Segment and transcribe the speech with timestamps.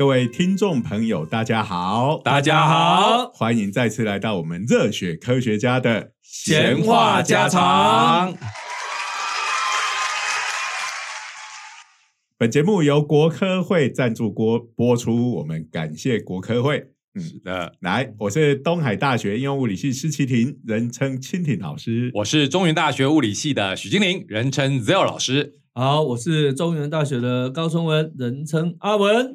[0.00, 8.34] 各位听众朋友，大家好，大家好，欢迎再次来到我们热血科学家的闲话家常。
[12.38, 16.86] 本节目由国科会赞助播播出，我们感谢国科会。
[17.16, 22.10] 是的，来，我是东海大学应用物理系施启婷，人称蜻蜓老师。
[22.14, 25.56] 我是中原大学物理系的许金玲，人称 Zell 老师。
[25.74, 29.34] 好，我是中原大学的高崇文，人称阿文。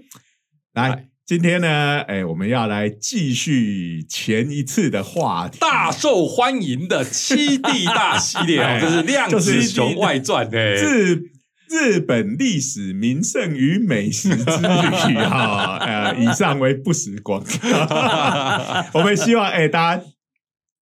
[0.75, 11.21] 来，今天呢，哎，我们要来继续前一次的话题，大受欢迎的七弟大系列 哦，这是《量子熊外传》哎，日
[11.69, 18.85] 日本历史名胜与美食之旅 哈，呃，以上为不实广告。
[18.99, 20.03] 我们希望哎，大家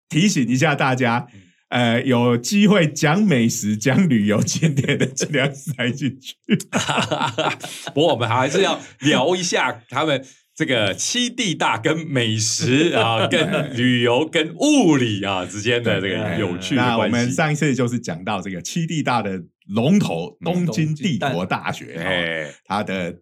[0.09, 1.27] 提醒一下大家。
[1.69, 6.35] 呃，有机会讲美食、讲旅游景点的，尽量塞进去。
[7.93, 10.23] 不过，我们还是要聊一下他们
[10.55, 16.97] 这个七地大跟美食啊、跟旅游、跟物理啊之间的这个有趣的关系。
[16.97, 23.13] 那我们上一次就是讲到这个七地大的龙头——东京帝国大学，哎，它的。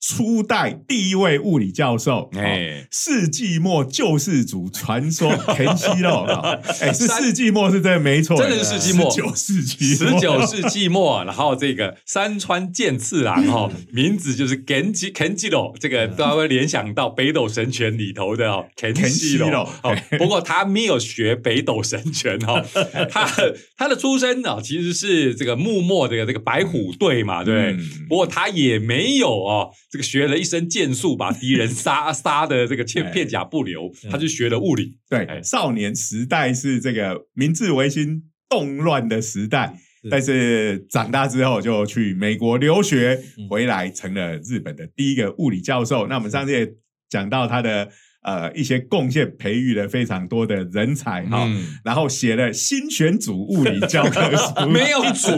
[0.00, 6.22] 初代第一位物理教授，哎，世纪末救世主传说 田西洛，
[6.80, 22.64] 哎，是世纪末是真的没错，真的是世纪末，九世纪，十九世纪末， 然后这个山川健次郎哈，名字就是 Genji Kenjiro，这个大家会联想到北斗神拳里头的哦，Kenjiro，哦，不过他没有学北斗神拳哈，
[23.10, 23.28] 他
[23.76, 27.76] 他的出身呢其实是这个幕末这个这个白虎队嘛，对，
[28.08, 29.70] 不过他也没有哦。
[29.90, 34.96] 这个学了一身剑术，把敌人杀 杀的这个片片甲不留，他就学了物理。
[35.08, 39.78] 对，少年时代是这个明治维新动乱的时代，
[40.10, 46.06] 但是长大之后就去美国留学，回来成了日本的第一个物理教授。
[46.06, 46.74] 那我们上次也
[47.08, 47.90] 讲到他的。
[48.22, 51.48] 呃，一些贡献培育了非常多的人才哈，
[51.84, 55.30] 然后写了新选组物理教科书， 没有组，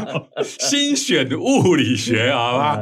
[0.42, 2.80] 新选物理学，好吧？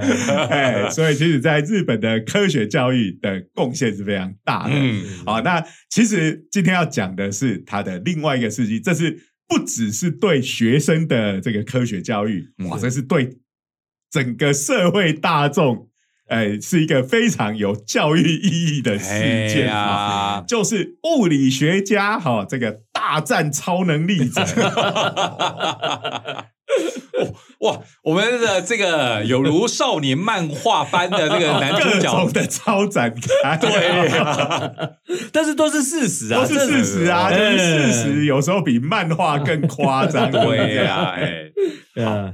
[0.50, 4.74] 哎，所以其实在日本的科学教育的贡献是非常大的。
[4.74, 13.38] 嗯，好，那其实今天要讲的是他的另外一个事迹，这是不只是对学生的这个科学教育，哇，这是对
[14.10, 15.87] 整个社会大众。
[16.28, 20.44] 哎，是一个非常有教育意义的事件啊！
[20.46, 24.44] 就是物理学家哈，这个大战超能力者。
[27.60, 32.28] 哇，我们的这个有如少年漫画般的这个男主角。
[32.32, 33.12] 的超展
[33.42, 34.90] 开，对，
[35.32, 41.44] 但是都是事实啊，都是事实啊，就是事实，有时候比漫画更夸张， 对啊，哎。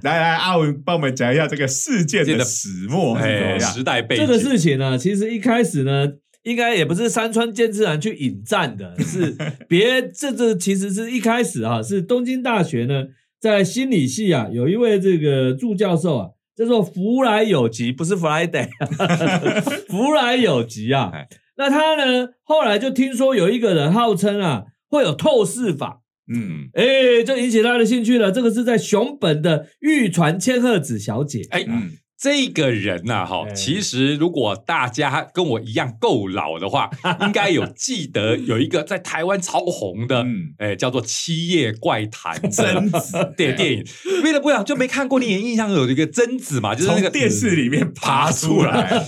[0.03, 3.61] 来来，阿文帮我们讲一下这个事件的始末是怎么样？
[3.61, 4.27] 时代背景。
[4.27, 6.07] 这个事情呢，其实一开始呢，
[6.43, 9.35] 应该也不是山川健次郎去引战的，是
[9.67, 13.05] 别这这其实是一开始啊，是东京大学呢
[13.45, 18.71] 在心理系啊，有一位这个助教授啊，叫做福来有吉，不是 Friday，
[19.87, 21.13] 福来有吉啊。
[21.59, 26.01] 那他呢，后来就听说有一个人号称啊，会有透视法。
[26.35, 28.33] 嗯，哎，就引起他的兴趣了。
[28.33, 31.91] 这个是在熊本的玉传千鹤子小姐，哎，嗯。
[32.17, 36.89] 这个人呐，哈，其实如果大家跟我一样够老的话，
[37.23, 40.25] 应该有记得有一个在台湾超红的，
[40.59, 43.85] 哎，叫做《七夜怪谈》贞子 电电影。
[44.23, 49.05] 为了不想就没看过，你也印象有一个贞子嘛，就是那个电视里面爬出来。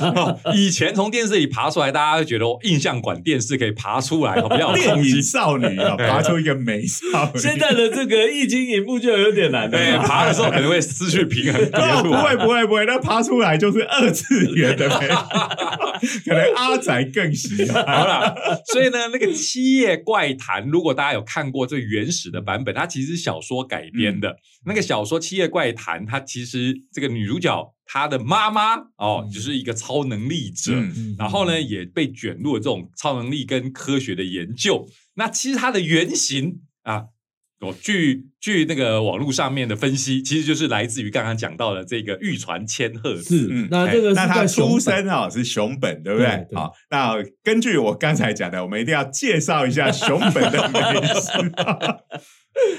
[0.54, 7.40] 以前从电视里爬出来，大家会觉得印象馆电视可以爬出来， 比较电影少女啊，爬出一个美少女。
[7.40, 11.70] 现在的这个液晶荧幕就有点难，对，爬的时候可能会失去平衡。
[12.02, 13.06] 不会，不会，不会，那。
[13.06, 17.82] 爬出来就是二次元的，可能阿宅更喜欢。
[17.86, 18.34] 好了，
[18.66, 24.36] 所以呢，那个《七夜怪谈》，如果大家有看过最原始的版本，它其实是小说改编的。
[24.66, 30.72] 那个小说《七夜怪谈》，它其实这个女主角她的妈妈哦，就是一个超能力者，
[31.16, 34.86] 然后呢也被卷入了这种超能力跟科学的研究。
[35.14, 37.04] 那其实它的原型啊。
[37.60, 43.48] 哦，据据那个网络上面的分析，其实就是来自于刚刚讲到的这个玉传千鹤是。
[43.70, 46.46] 那这个那他出生啊是熊本，对不对？
[46.54, 51.30] 好，那根据我刚才讲的，我们一定要介绍一下熊本的美食。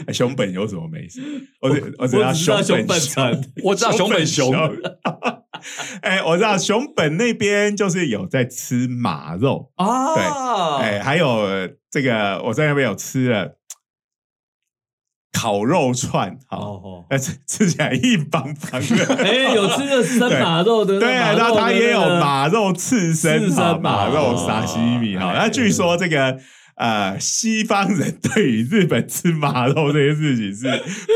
[0.13, 1.21] 熊本有什么美食？
[1.59, 4.53] 我我知道熊本城，我知道熊本熊。
[6.01, 10.13] 哎，我知道熊本那边就是有在吃马肉啊。
[10.13, 10.23] 对，
[10.83, 13.56] 哎，还有这个我在那边有吃了。
[15.37, 19.15] 烤肉串，好，哦，但是吃起来硬邦邦的。
[19.23, 25.27] 哎，有吃的生马肉的，对啊，然后它也有马肉刺身、刺身马肉哦沙西米哈。
[25.29, 26.35] 哎那据说这个
[26.77, 30.67] 呃，西方人对于日本吃马肉这件事情是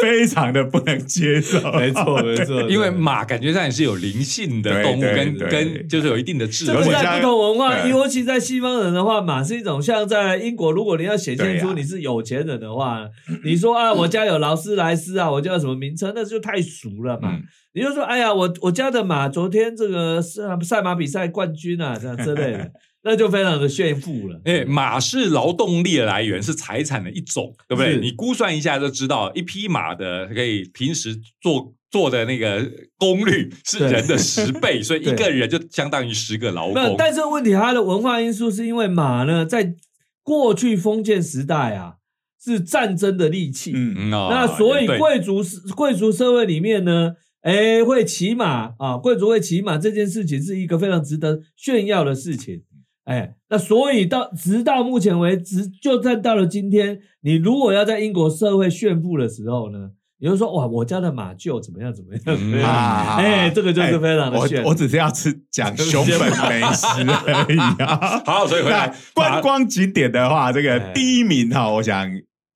[0.02, 1.72] 非常的不能接受。
[1.74, 6.92] 没 错没错， 因为马感觉上也是有灵性的动物，跟跟就是有一定的智这个慧。
[6.92, 13.08] 在不同文化，尤其在西方人的话，马是一种像在英国，如果你要显现出你是有钱人的话，
[13.44, 17.34] 你说啊，我家有劳斯莱斯啊，我家有什么名车，那就太俗了嘛。
[17.34, 17.44] 嗯
[17.74, 22.70] 你就说，哎呀，我我家的马昨天这个赛赛马比赛冠军啊，这样之类的，
[23.04, 24.40] 那就非常的炫富了。
[24.46, 27.98] 哎，马是劳动力的来源，是财产的一种，对不对？
[28.00, 36.96] 你估算一下就知道，一匹马的可以平时做做的那个功率是人的十倍， 所以一个人就相当于十个劳那工。
[36.98, 39.76] 但是问题，它的文化因素是因为马呢，在
[40.24, 41.96] 过去封建时代啊，
[42.40, 43.72] 是战争的利器。
[43.74, 45.42] 嗯，嗯哦那所以贵族
[45.76, 52.62] 贵族社会里面呢，哎，会骑马啊，贵族会骑马这件事情是一个非常值得炫耀的事情。
[53.06, 59.90] 哎，那所以到直到目前为止，就算到了今天，你如果要在英国社会炫富的时候呢，
[60.20, 62.70] 你就说哇，我家的马厩怎么样怎么样怎么样？
[62.70, 64.64] 啊哎，这个就是非常的我炫。
[64.64, 66.86] 我只是要吃讲熊本美食
[67.26, 68.22] 而已啊。
[68.24, 72.08] 好，所以回来观光景点的话，这个哎第一名哈，我想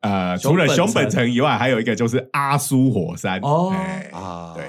[0.01, 4.63] 呃，除了熊本城城以外，还有一个就是阿苏火山哦哎啊，对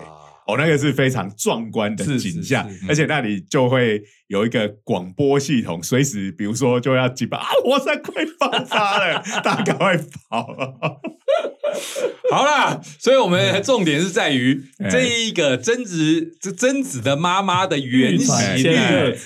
[0.46, 9.96] 哦，那个是非常壮观的是是景象是，而且那里就会有一个广播系统，随时比如说就要警报啊，火山快爆发了，大家赶快
[10.31, 10.46] 跑！
[12.31, 18.34] 好啦，所以我们重点是在于哎这一个贞子这贞子的妈妈的原型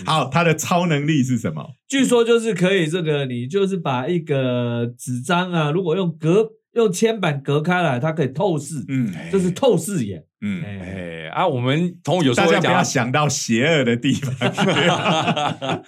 [0.05, 1.67] 好，她的超能力是什么？
[1.89, 10.25] 据说就是可以这个，你就是把一个纸张啊，如果用隔用铅板隔开来，它可以透视，嗯就是透视眼。
[10.43, 14.35] 嗯，哎，哎啊，我们同有时大家不要想到邪恶的地方。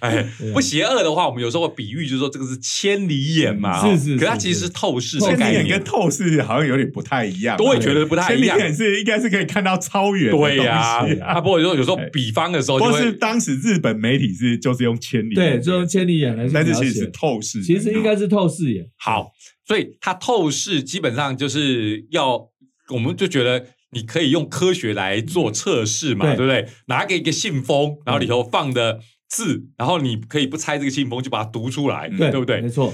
[0.00, 5.68] 哎，对不邪恶的话，我们有时候会比喻，就是说这个是千里眼嘛，是哦是是是可它其实是透视的千里眼概念。
[5.78, 8.56] 跟，透视好像有点不太一样，都会觉得不太一样。
[8.58, 12.08] 千里眼是应该是可以看到超远的对呀东西，啊，不过有有时候哎。
[12.12, 17.06] 比方的时候就或是，当时日本媒体是就是用千里眼对，就用千里眼来但是其实是。
[17.10, 18.84] 透视，其实应该是透视眼。
[18.96, 19.30] 好，
[19.66, 22.48] 所以它透视基本上就是要，
[22.88, 26.68] 我们就觉得你可以用科学来做测试嘛，对对不对？
[26.86, 32.68] 拿给一个信封，然后里头放的字，然后你可以不拆这个信封就把它读出来，对，对不对没？
[32.68, 32.92] 错，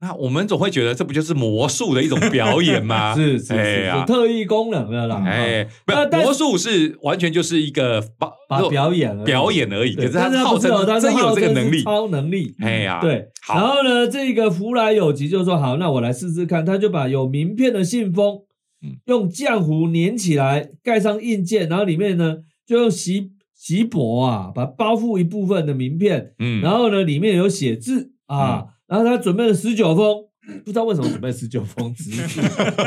[0.00, 3.14] 那我们总会觉得这不就是魔术的一种表演吗？
[3.16, 5.22] 是是是，特异功能的啦。
[5.26, 10.70] 哎，不魔术是完全就是一个把把表演表演而已，可是他号称
[11.00, 12.54] 真有这个能力，超能力。
[12.60, 16.64] 哎呀，对，然后呢，这个福来有吉就说好，那我来试试看。
[16.64, 18.45] 他就把有名片的信封，嗯
[19.06, 30.24] 用浆糊粘起来，盖上印件，然后里面呢就用锡锡箔啊，把包覆一部分的名片，嗯，然后呢里面有写字啊，然后他准备了十九封，
[30.64, 32.10] 不知道为什么准备十九封纸。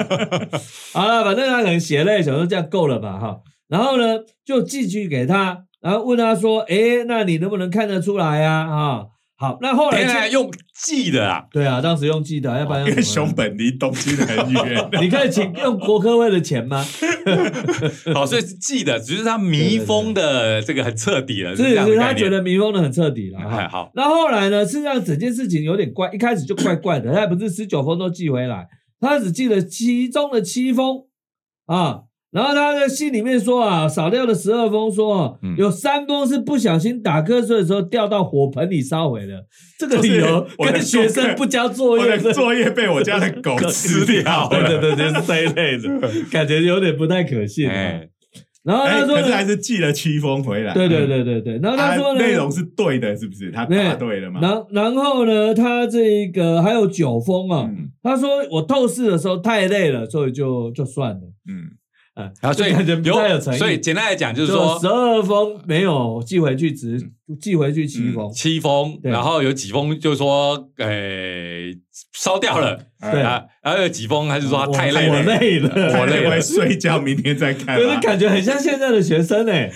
[0.94, 3.42] 好了，反正他可能写累，想说这样够了吧哈。
[3.68, 9.08] 然后呢，就寄去给他，然后问他说：“诶，那你能不能看得出来呀、啊？”哈，
[9.40, 10.52] 好，那后来就原来用
[10.84, 16.86] 记的啊，对啊，当时用寄的，要不然因为用什么熊本离东京很远， 你可以请用国科会的钱吗？
[18.14, 23.40] 好，所以是记的，只是他密封的这个很彻底了，是这他觉得密封的很彻底了。
[23.70, 28.68] 好，那后来呢，事实上整件事情有点怪，一开始就怪怪的，他也不是十九封都寄回来，
[29.00, 31.06] 他只寄了其中的七封
[31.66, 32.02] 啊。
[32.32, 39.46] 然后他的信里面说啊，少掉了十二封，说有三封是不小心打瞌睡的时候掉到火盆里烧毁的。
[39.80, 44.82] 这个理由跟学生不交作我业是的作业被我家的 狗吃掉对对了。
[44.82, 47.68] 对 对，是这一类的， 感觉有点不太可信
[48.62, 50.74] 然后哎，他说呢，可是还是寄了七封回来。
[50.74, 53.50] 对对对对对，然后他说内容是对的，是不是？
[53.52, 54.40] 他答对了嘛？
[54.42, 61.22] 然然后呢，他这个还有九封啊，嗯他说我透视的时候太累了，所以就就算了。
[61.50, 61.72] 嗯，
[62.16, 63.58] 啊，然后所以就感觉不太有诚意。
[63.58, 65.16] 所以简单来讲就是说十说。
[65.18, 67.00] 二封没有寄回去，只
[67.40, 68.32] 寄回去七封。
[68.32, 71.72] 七封，对然后有几封就是说，诶，
[72.14, 78.00] 烧掉了，对啊，然后有几封还是说他太累了我了，累了，我累了，睡觉，明天再看就是吧。
[78.02, 79.72] 感觉很像现在的学生哎。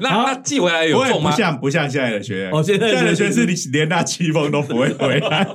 [0.00, 1.36] 那好那寄回来有不会中吗不？
[1.36, 5.46] 像不像现在的学生，哦现在的学学生生是你连那七封都不会回来，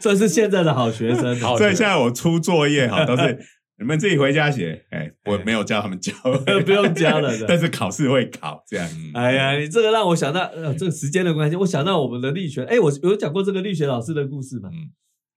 [0.00, 1.38] 这是现在的好学生。
[1.40, 3.38] 好所以现在我出作业哈都是
[3.78, 6.12] 你们自己回家写，哎，我没有叫他们交，
[6.64, 8.88] 不用教了 的但是考试会考这样。
[8.88, 14.68] 嗯哎呀，你这个让我想到，呃，这个时间的关系，我想到我们的力学，哎，我有讲过这个力学老师的故事吗？
[14.72, 14.90] 嗯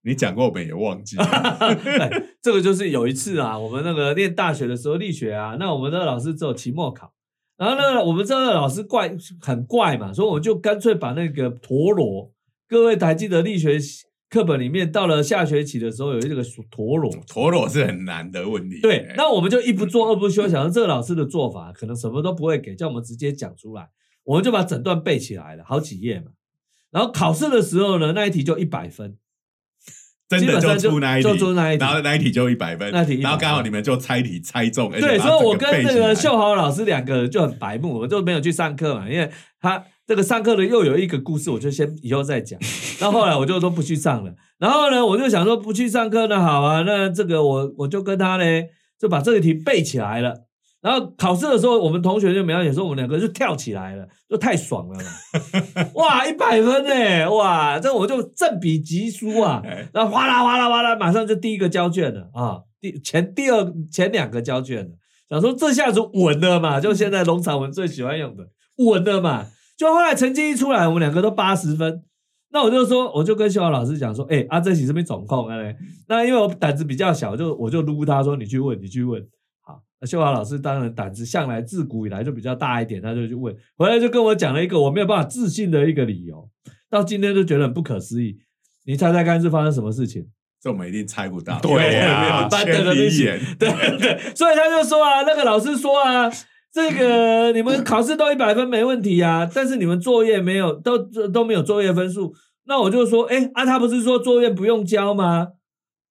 [0.04, 1.26] 你讲过我们也忘记了。
[1.26, 7.12] 哎这个就是有一次啊，我们那个念大学的时候力学啊，那我们那个老师只有期末考，
[7.58, 12.32] 然后呢，我们这个老师怪很怪嘛，所以我就干脆把那个陀螺，
[12.70, 13.78] 各位还记得力学
[14.30, 18.82] 课本里面到了下学期的时候有一个陀螺，陀螺是很难的问题。
[18.82, 23.88] 对哎，那我们就一不做二不休，想到这个老师的做法可能什么都不会给，叫我们直接讲出来，
[24.24, 26.32] 我们就把整段背起来了，好几页嘛。
[26.92, 29.18] 然后考试的时候呢，那一题就一百分，
[30.28, 31.86] 真的就出那一题，就出那一题。
[31.86, 39.30] 然后那一题就一百分，那题然后刚好你们就猜题猜中，对，所以我跟那个秀豪老师两个人就很白目，我就没有去上课嘛，因为
[39.62, 42.58] 他这个上课的又有一个故事，我就先以后再讲。
[43.02, 44.34] 那后来我就都不去上了。
[44.58, 48.44] 然后呢，我就想说不去上课那好啊，那这个我我就跟他呢
[48.98, 50.34] 就把这个题背起来了。
[50.80, 55.12] 然后考试的时候，我们同学就描写说，我们两个就跳起来了，就太爽了嘛！
[55.96, 57.30] 哇，一百分呢！
[57.30, 59.62] 哇，这我就正比级书啊！
[59.66, 64.92] 哎然后哗啦哗啦哗啦，马上就第一个交卷了啊，第前第二前两个交卷了，
[65.30, 68.46] 想说这下子稳了嘛，就现在农场文最喜欢用的
[68.78, 69.48] 稳了嘛。
[69.78, 72.04] 就后来成绩一出来，我们两个都八十分，
[72.52, 75.76] 那我就说，我就跟秀华老师讲说，哎、啊这题是不是总控啊嘞？
[76.08, 79.22] 那因为我胆子比较小，就我就撸他说你去问，你去问。
[79.62, 86.50] 好，那秀华老师当然胆子向来自古以来就比较大一点，他就去问，回来就跟我讲了一个我没有办法自信的一个理由，
[86.90, 88.38] 到今天就觉得很不可思议。
[88.86, 90.26] 你猜猜看是发生什么事情？
[90.60, 91.60] 这我们一定猜不到。
[91.60, 93.70] 对没有啊班得千里了那些眼，对
[94.00, 96.28] 对，所以他就说啊，那个老师说啊，
[96.74, 100.98] 这个你们考试都一百分没问题啊，但是你们作业没有，都
[101.30, 102.34] 都没有作业分数。
[102.66, 105.48] 那我就说，哎啊，他不是说作业不用交吗？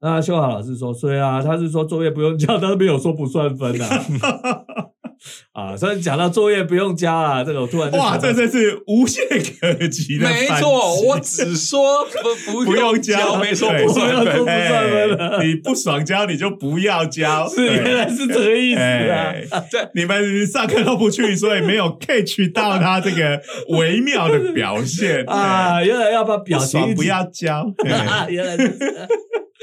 [0.00, 4.04] 啊，秀华老师说，对啊，他是说作业不用交，但是没有说不算分啊。
[5.52, 9.20] 啊，所以讲到作业不用交啊，这个我突然就哇，这真是无懈
[9.60, 10.28] 可击的。
[10.28, 12.04] 没错，我只说
[12.46, 14.44] 不 不不用用交，没说不算分不用说。
[14.44, 19.34] 不算分了哎你不爽交你就不要交， 是原来是这个意思啊。
[19.70, 23.40] 对，你们上课都不去，所以没有 catch 到他这个
[23.70, 27.72] 微妙的表现啊，原来要把表情不不要交。
[27.88, 28.68] 啊，原来是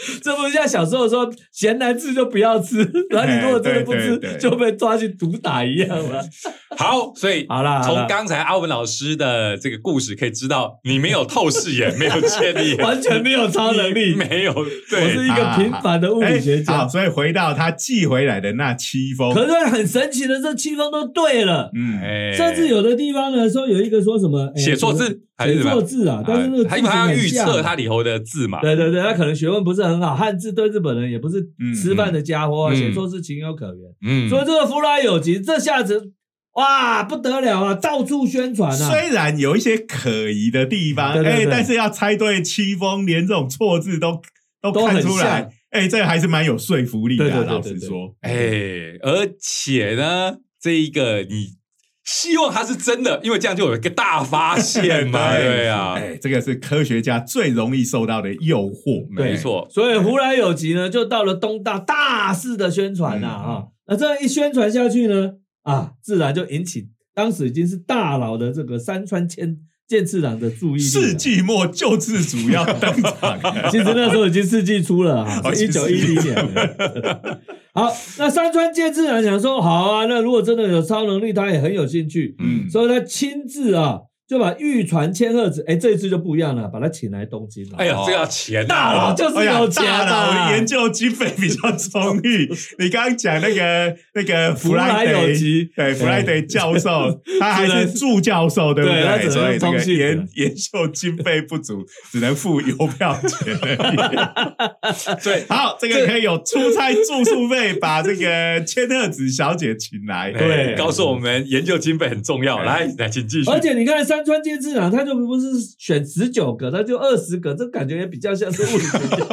[0.22, 2.78] 这不像小时候说咸难吃就不要吃，
[3.10, 6.20] 然后你如果真的不吃就被抓去毒打一样嘛。
[6.78, 14.54] 好，所以好啦从刚才阿文老师的这个故事可以知道，你没有透视眼，没有千里眼，完全没有超能力，没有。
[14.90, 16.88] 对我是一个平凡的物理学家。
[16.88, 21.70] 所以回到他寄回来的那七封，可是很神奇的，这七封都对了。
[21.76, 27.74] 嗯，哎甚至有的地方呢，说有一个说什么哎写错字写错字啊，但是那个他因为他要预测他。
[27.74, 33.92] 它里头的字嘛，对对对，他可能学问不是很好，汉字对日本人也不是嗯吃饭的家伙，嗯写错是情有可原。
[34.06, 36.12] 嗯，所以这个弗莱有吉这下子
[36.54, 38.90] 哇不得了啊，到处宣传啊。
[38.90, 44.22] 虽然有一些可疑的地方，哎，但是要猜对七封，连这种错字都
[44.62, 51.56] 都看出来像，哎，这个还是蛮有说服力的老实说，哎，而且呢，这一个你
[52.04, 59.08] 希望它是真的，因为这样就有一个大发现嘛， 对啊，哎，这个是科学家最容易受到的诱惑。
[59.10, 63.54] 没错，所以胡来有吉呢，就到了东大大肆的宣传呐嗯。
[63.54, 65.34] 啊，那这样一宣传下去呢，
[65.64, 70.90] 啊，自然就引起当时已经是大佬的这个山川健健次郎的注意力了。
[70.90, 73.40] 世纪末救世主要登场，
[73.72, 77.40] 其实那时候已经世纪初了哈， 哦是一九一零年了。
[77.74, 77.88] 好，
[78.20, 87.78] 那山川健次郎想说，好啊，那如果真的有超能力，他也很有兴趣，嗯，所以他亲自啊就把玉传千鹤子，哎，这一次就不一样了，把他请来东京了。
[87.78, 89.14] 哎呀，这要钱大佬啊！
[89.14, 92.50] 就是哎呀有钱大啊，佬研究经费比较充裕。
[92.80, 105.24] 你刚刚讲那个 那个弗莱有吉对弗莱德教授， 他还是助教授，对不对他只能所以这个通信的研研究经费不足，只能付邮票钱而已。
[105.24, 110.32] 对， 好，这个可以有出差住宿费，把这个千鹤子小姐请来。
[110.32, 112.64] 对哎告诉我们研究经费很重要。
[112.64, 113.52] 来，来，请继续。
[113.52, 115.48] 而且你看山川健次郎，他就不是
[115.80, 119.26] 选十九个，他就二十个，这感觉也比较像是物理学家。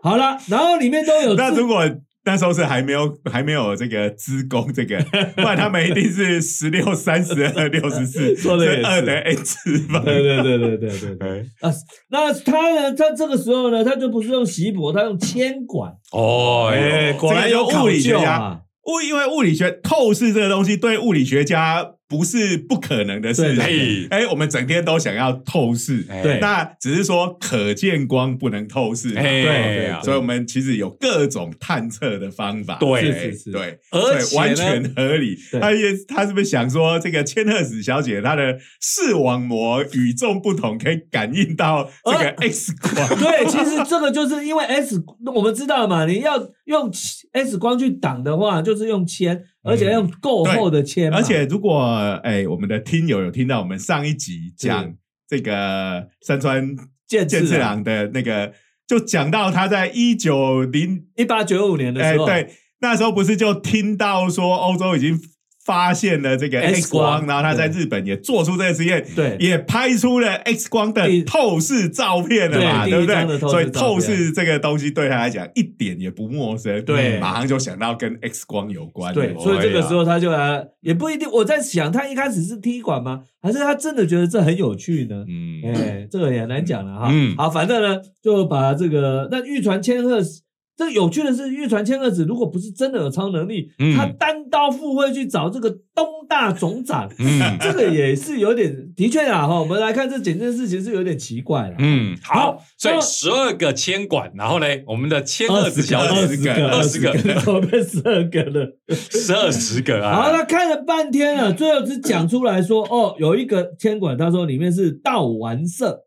[0.00, 1.82] 好了，然后里面都有 那如果
[2.24, 4.96] 那时候是还没有还没有这个资工这个，
[5.34, 10.04] 不然他们一定是十六、三十二、六十四， 是二的 n 次方。
[10.04, 11.28] 对对对对对对对。
[11.28, 11.72] 哎啊，
[12.10, 12.92] 那他呢？
[12.94, 15.92] 他这个时候呢，他就不是用锡箔，他用铅管。
[16.12, 18.60] 哦，哎果然有物理学家！
[18.86, 24.08] 物因为物理学透视这个东西对物理学家不是不可能的事对情。
[24.10, 26.22] 哎，我们整天都想要透视，哎。
[26.22, 26.38] 对。
[26.38, 29.12] 那只是说可见光不能透视。
[29.12, 30.00] 对啊。
[30.02, 32.76] 所以我们其实有各种探测的方法。
[32.78, 33.00] 对。
[33.00, 33.50] 哎是是是。
[33.50, 35.36] 对，而且完全合理。
[35.60, 43.08] 他也他是不是想说，这个千鹤子小姐她的视网膜与众不同，可以感应到这个 X 光？
[43.18, 45.02] 对，其实这个就是因为 S，
[45.34, 46.34] 我们知道嘛，你要
[46.66, 46.90] 用
[47.32, 51.80] S 光去挡的话，就是用铅，而且要用够厚的铅嘛，而且如果
[52.22, 54.94] 哎，我们的听友有听到我们上一集讲
[55.26, 58.52] 这个山川健健次次郎郎的那个，
[58.86, 65.18] 就讲到他在一九零一八九五年的时候，哎对，那时候不是就听到说欧洲已经
[65.64, 73.38] 发现了这个 X 光，光然后他在日本也做出这个实验，对也拍出了 X 光的透视照片了嘛，对对不对？
[73.50, 80.04] 所以透视这个东西对他来讲一点也不陌生，对马上就想到跟 X 光有关的，对，所以这个时候。
[80.04, 81.26] 他就来，也不一定。
[81.30, 83.22] 我在想，他一开始是踢馆吗？
[83.40, 85.24] 还是他真的觉得这很有趣呢？
[85.26, 87.08] 嗯，哎，这个也很难讲了哈。
[87.10, 90.42] 嗯好，反正呢，就把这个那玉传千鹤子，
[90.76, 99.60] 这个有趣的是，玉传千鹤子如果不是真的有超能力，嗯他单刀赴会去找这个东大总长，嗯这个也是有点，的确啊哈。
[99.60, 101.76] 我们来看这整件事情是有点奇怪了。
[101.78, 108.76] 嗯，好好，所以十二个铅管，然后呢，我们的千二鹤子小姐十个，二十个，怎么变十二个了？
[108.90, 116.00] 十二十个啊好，啊，他看了半天了，最后只讲出来说，哦，有一个铅管，他说里面是道丸色，哎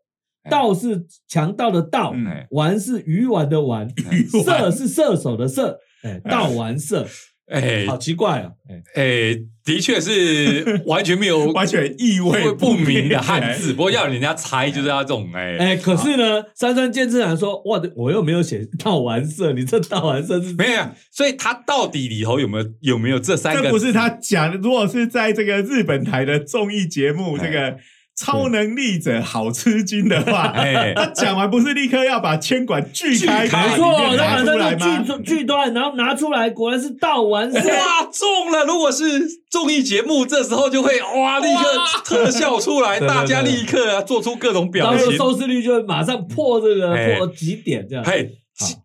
[0.50, 2.14] 盗是强盗的盗
[2.50, 4.60] 玩，是鱼丸的丸，鱼丸。
[4.60, 7.06] 射是射手的射，哎，盗玩射，
[7.46, 7.86] 哎。
[7.86, 13.54] 好奇怪哦，哎，哎，的确是 完全没有完全意味不明的汉哎。
[13.54, 15.56] 字，不过要人家猜就是要这种哎。
[15.58, 23.62] 哎，可是呢，山川健次郎说，哇，我又没有写道玩色，你这道玩色是没有，所以他到底里头有没有有没有这三个？
[23.62, 24.58] 这不是他讲的。
[24.58, 27.46] 如果是在这个日本台的综艺节目，哎。
[27.46, 27.78] 这个
[28.18, 35.04] 超能力者好吃惊的话，哎他讲完不是立刻要把铅管锯开，没错，他把出来吗？
[35.06, 37.58] 那个锯锯断，然后拿出来，果然是盗丸色。
[37.58, 38.64] 哇中了！
[38.64, 39.04] 如果是
[39.48, 41.62] 综艺节目，这时候就会哇立刻
[42.04, 45.16] 特效出来， 大家立刻啊做出各种表情。
[45.16, 48.04] 收视率就会马上破这个哎破几点这样。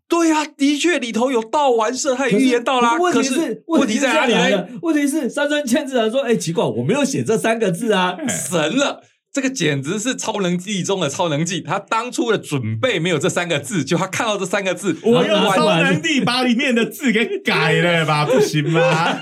[0.07, 2.95] 对呀，的确里头有盗完射，他也预言到啦。
[3.11, 4.39] 可是问题是问题在哪里呢？
[4.39, 8.15] 问题是这样来的问题是山村千字郎说：“哎，奇怪，我没有写这三个字啊。
[8.27, 9.01] 神了！
[9.33, 11.59] 这个简直是超能力中的超能力。
[11.61, 18.25] 他当初的准备没有这三个字，就他看到这三个字，我用超能力把里面的字给改了吧？
[18.25, 19.19] 不行吗？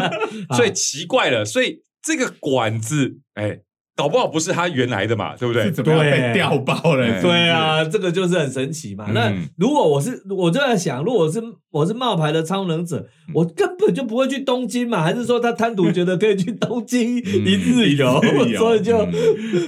[0.56, 1.44] 所以奇怪了。
[1.44, 3.60] 所以这个管子，哎，
[3.96, 5.64] 搞不好不是他原来的嘛，对不对？
[5.64, 5.72] 是？
[5.72, 7.20] 怎么样被调包了？
[7.20, 9.04] 对，啊，这个就是很神奇嘛。
[9.08, 9.14] 嗯。
[9.14, 13.32] 那如果我是，我就在想，如果我是我是冒牌的超能者，嗯。
[13.34, 18.20] 我根本就不会去东京嘛，还是说他贪图觉得可以去东京一日游，
[18.56, 19.12] 所以就嗯。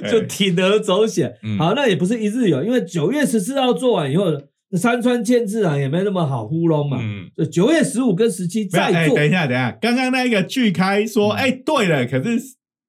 [0.11, 1.35] 就铤而走险。
[1.43, 1.59] 嗯。
[1.59, 4.25] 好，那也不是一日游，因为九月十四号做完以后，
[4.79, 6.99] 山川健次郎也没那么好糊弄嘛。
[7.03, 9.15] 嗯，九月十五跟十七再做。
[9.15, 11.37] 等，一下，等一下，刚刚那个巨开说，嗯。
[11.37, 12.41] 哎，对了，可是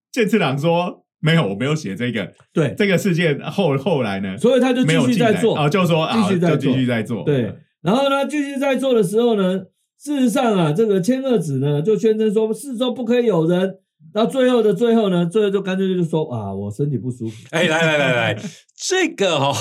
[0.10, 2.30] 健次郎说没有，我没有写这个。
[2.52, 6.58] 对，这个事件后后来呢，所以他就继续在做，哦，就说啊，继续在做。
[6.58, 9.58] 就继续在做，对，然后呢，继续在做的时候呢，
[9.98, 13.78] 事实上啊，这个千鹤子呢就宣称说四周不可以有人，
[14.14, 17.36] 到最后的最后呢，最后就干脆就说啊，我身体不舒服。
[17.52, 18.44] 哎，来来来来，
[18.76, 19.56] 这个哦，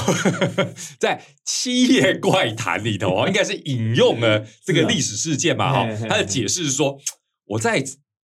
[0.99, 5.89] 在《七夜怪谈》里头哦，应该是引用了这个历史事件嘛哈。
[6.09, 6.99] 他的解释是说，
[7.47, 7.81] 我在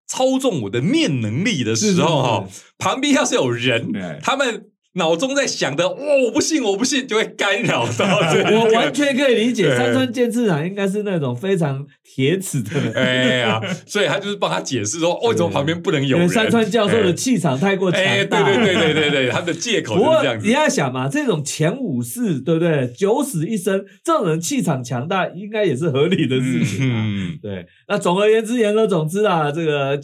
[0.09, 3.93] 操纵我的念能力的时候哈，旁边要是有人，
[4.23, 8.51] 他们脑中在想的，哇，我不信，我不信，就会干扰到这个。
[8.61, 16.29] 我完全可以理解，对山川健次郎应该是那种非常铁齿的人，哎呀，所以他就是帮他解释说，哦为什么旁边不能有人？
[16.29, 18.45] 山川教授的气场太过强哎，大。
[18.45, 20.51] 对对对对对对，他的借口就是这样子。
[20.51, 22.93] 要想嘛，这种前武士，对不对？
[22.97, 27.05] 九死一生，这种人气场强大，应该也是合理的事情啊。
[27.07, 29.99] 嗯，对，那总而言之，言而总之啊，这个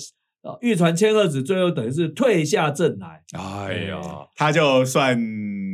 [0.45, 4.01] 呃玉传千鹤子最后等于是退下阵来，哎呀，
[4.37, 5.19] 他就算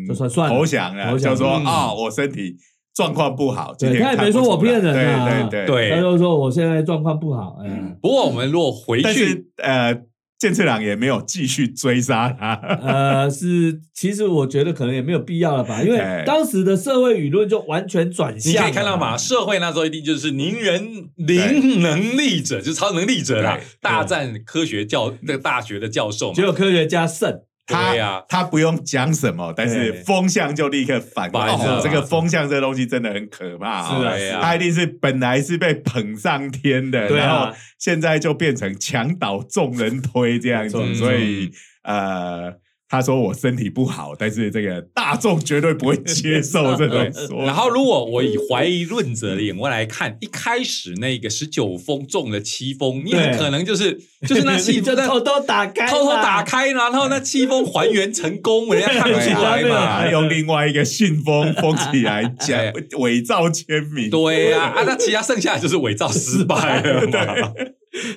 [0.09, 2.57] 就算算投降了，就说啊，我身体
[2.95, 7.99] 状况不好，今天对他也没说我骗人啊对对对他就说我现在状况不好，哎、嗯。
[8.01, 9.93] 不过我们如果回去，呃，
[10.40, 16.24] 健次郎也没有继续追杀他，呃，是，其实我觉得可能也没有必要了吧，因为哎。
[16.24, 26.35] 当时的社会舆论就完全转向你，可以看到嘛，社会那时候一定就是宁人零能力者，就是超能力者啦，大战科学教那个大学的教授嘛。
[26.35, 26.40] 只。
[26.40, 31.57] 有科学家胜，他对呀他不用讲什么，但是风向就立刻反过来。
[31.57, 34.16] 反射哦这个风向这东西真的很可怕哦。
[34.18, 41.51] 是啊他一定是本来是被捧上天的，啊然后现在就变成墙倒众人推这样子所以
[41.83, 42.55] 呃。
[42.90, 47.42] 他说我身体不好，但是这个大众绝对不会接受 这种说。
[47.46, 59.68] 然后，如果我以怀疑论者的眼光来看，一开始那个十九封中了七封，你很可能就是就是那气 那就偷偷打开，偷偷打开，然后那七封还原成功，人家看不出来嘛。
[60.03, 64.11] 嘛，用另外一个信封封起来，假哎伪造签名。
[64.11, 67.53] 对呀、啊，那其他剩下的就是伪造失败了嘛。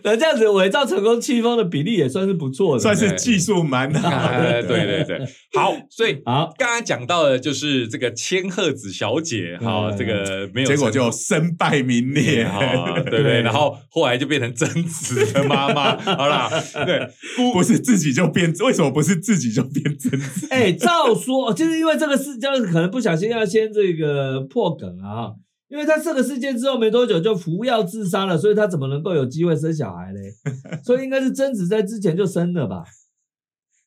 [0.03, 4.67] 那这样子伪造成功七封的比例也算是不错的，算是技术蛮好哎的。
[4.67, 5.19] 对对对，
[5.59, 6.53] 好，所以好。
[6.57, 12.45] 刚刚讲到的就是这个千鹤子小姐，哈，嗯这个没有结果就身败名裂。
[12.45, 13.41] 哈，对不对？
[13.41, 16.49] 然后后来就变成贞子的妈妈，好啦，
[16.85, 17.07] 对，
[17.53, 20.47] 不是自己就变，为什么不是自己就变贞子？
[20.49, 25.35] 哎，照说就是因为这个事，就是可能不小心要先这个破梗啊，哈
[25.73, 30.31] 因为他这个事件之后没多久就服药自杀了，所以他怎么能够有机会生小孩嘞？
[30.85, 32.83] 所以应该是贞子在之前就生了吧？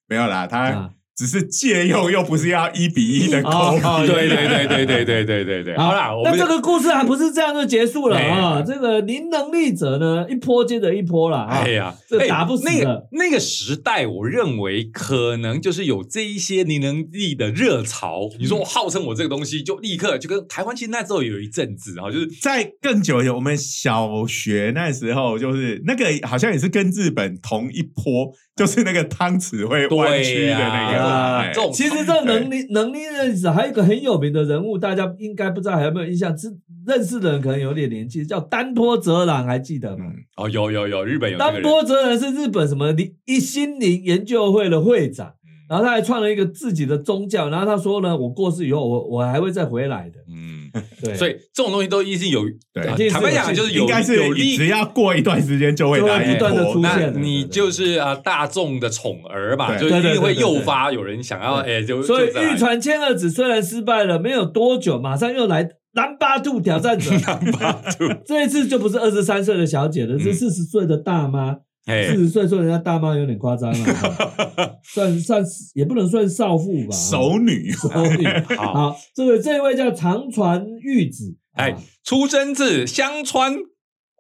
[0.09, 4.07] 没有啦，他啊，只是借用，又不是要一比一的哦抠。
[4.07, 8.59] 对对对对对对对对对，好啦，我这个故事还不是这样就结束了啊？
[8.59, 11.71] 哎这个零能力者呢，一波接着一波了啊哎。
[11.71, 18.29] 呀，这哎打不死的那个那个时代，我认为可能就是有这一些零能力的热潮。
[18.39, 31.71] 你说我号称我这个东西，就立刻就跟台湾其实那时候有一阵子啊，就是在更久以前，我们小学那时候，就是那个好像也是跟日本同一波， 就是那个汤匙会弯曲的那个。
[31.73, 36.35] 其实这能力能力认识还有一个很有名的人物，大家应该不知道还有没有印象？
[36.35, 36.49] 知
[36.87, 40.05] 认识的人可能有点年纪，叫丹波哲郎，还记得吗？
[40.07, 45.35] 嗯，哦，有有有，日本有丹波哲郎是日本什么灵一心灵研究会的会长，
[45.69, 50.21] 然后他还创了一个自己的宗教，然后他说呢，我过世以后，我我还会再回来的。
[50.29, 50.56] 嗯，
[51.03, 53.09] 对，所以这种东西都一定有，对。
[53.09, 59.89] 坦白讲就是有应该是有利只要过一段时间就会来一不断地波那出现了你就是啊大众的宠儿嘛，对。
[59.89, 67.11] 就一定会诱发有人想要哎，就所以玉传千鹤子虽然失败了，没有多久，马上又来南巴度挑战者。
[67.59, 70.35] 八度，这一次就不是二十三岁的小姐了，是嗯。
[70.35, 71.57] 四十岁的大妈。
[71.87, 75.43] 哎四， 十岁说人家大妈有点夸张了， 算算
[75.75, 76.95] 也不能算少妇吧。
[76.95, 77.71] 熟女。
[77.75, 78.27] 熟女。
[78.57, 83.55] 好，好，这个这位叫长传玉子，哎啊，出生自香川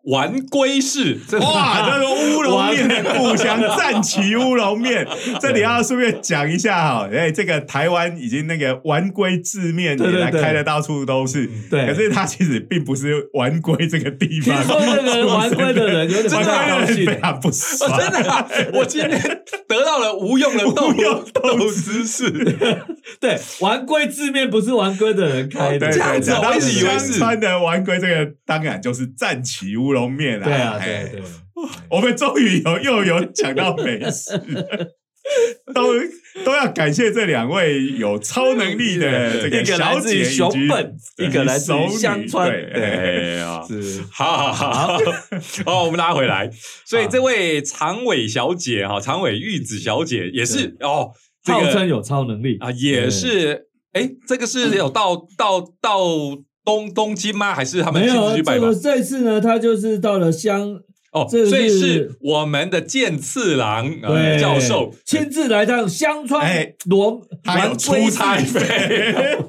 [0.06, 5.06] 丸龟市，这哇，这个乌龙面的故乡战旗乌龙面，
[5.40, 11.86] 这里要顺便讲一下哈，哎，这个台湾已经那个玩龟制面对对对也来开的到处都是，对。
[11.86, 17.20] 可是它其实并不是玩龟这个地听方，说那个玩龟的人有点 不真的太高兴丸龟的非。
[17.20, 19.10] 常不哦爽，真的啊， 我今天
[19.66, 22.30] 得到了无用的斗无用斗斗知识，
[23.18, 25.90] 对，玩龟字面不是玩龟的人开的。
[25.90, 27.14] 这样子我一直以为是。
[27.16, 31.22] 穿的玩龟这个当然就是战旗乌龙面啊对啊，哎对对。
[31.90, 34.38] 我们终于有又有讲到美食，
[35.74, 35.94] 都
[36.44, 42.50] 都要感谢这两位有超能力的这个小姐以及本，一个来自香川。
[42.50, 44.02] 对是。
[44.12, 44.98] 好好好，
[45.64, 46.50] 好，我们拉回来。
[46.84, 51.10] 所以这位长尾小姐哈，长尾玉子小姐也是哦，
[51.42, 52.58] 这个号称有超能力。
[52.60, 53.68] 啊，也是。
[53.94, 55.98] 哎，这个是有到到到
[56.66, 57.54] 东东京吗？
[57.54, 58.74] 还是他们去拜访这个？
[58.74, 60.80] 这次呢，他就是到了香
[61.12, 69.38] 哦，这所以是是我们的剑次郎呃教授亲自来趟香川哎罗还有出差费，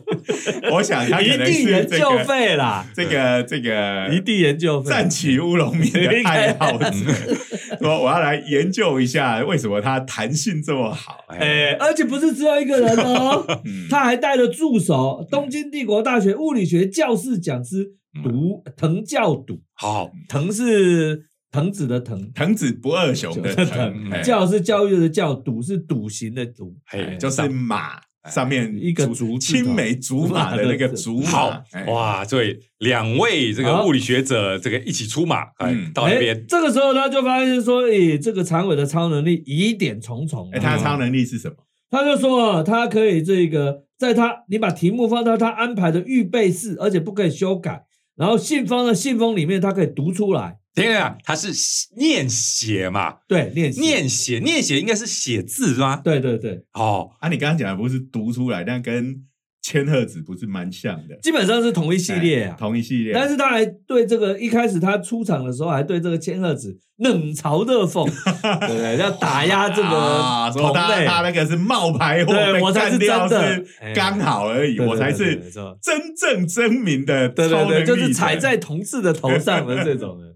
[0.72, 4.90] 我想他可一能地研究费啦，这个这个一地研究费。
[4.90, 6.92] 站起乌龙面的爱好者，
[7.82, 11.26] 说我要来研究一下为什么它弹性这么好。
[11.28, 13.88] 哎，而且不是只有一个人哦， 嗯。
[13.90, 18.24] 他还带了助手，东京帝国大学物理学教室讲师嗯。
[18.24, 24.22] 读藤教笃，好，藤是藤子的藤，藤子不二雄的藤，哎。
[24.22, 40.50] 教是教育的教，笃是笃行的笃，嘿哎就是马上面一个竹竹青梅竹马的那个 竹马哇，对，两位这个物理学者这个一起出马，哎嗯，到那哎边，这个时候他就发现说，哎，这个长尾的超能力疑点重重。
[40.52, 41.56] 哎，他的超能力是什么？
[41.90, 47.84] 他就说啊，他可以这个，在他你把题目放到他安排的预备室，而且不可以修改。
[48.18, 51.50] 然后信封的信封里面，他可以读出来，等一下，他是
[51.98, 53.16] 念写嘛？
[53.28, 56.00] 对，练习，念写，念写应该是写字是吗？
[56.04, 59.24] 对对对，哦，啊，你刚刚讲的不是读出来，但跟
[59.64, 61.18] 千鹤子不是蛮像的？
[61.22, 62.60] 基本上是同一系列啊哎。
[62.60, 63.12] 同一系列。
[63.14, 68.98] 但是他还对这个一开始他出场的时候，还对这个千鹤子冷嘲热讽，对 不对？
[68.98, 73.64] 要打压这 啊，个同说他类，他那个是冒牌货，对我才是真的
[73.94, 80.34] 刚好而已，对对我才对对是真正真名的对对对，就是踩者在同事的头上的这种人。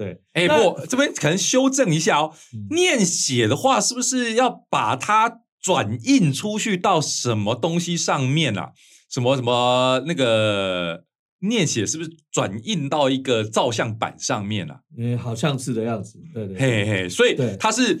[0.00, 2.74] 对，哎，那不，这边可能修正一下哦嗯。
[2.74, 8.70] 念写的话，是不是要把它转印出去到什么东西上面啊？
[9.10, 11.04] 什么什么那个
[11.40, 14.80] 念写是不是转印到一个照相板上面啊？
[14.96, 16.18] 嗯，好像是的样子。
[16.32, 18.00] 对对對，嘿嘿，所以对它是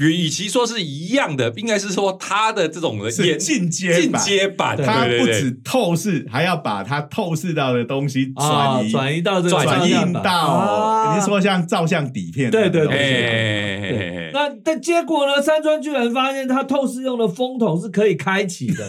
[0.00, 15.42] 与与其说是一样的，应该是说它的这种的是演进阶进版阶版，对他不止透视，还要把他透视到的东西啊，转移、转移到这个转印到，啊你是说像照相底片对对对那但结果呢？
[15.42, 18.86] 山川居然发现他透视用的风筒是可以开启的。